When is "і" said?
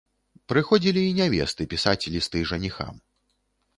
1.09-1.11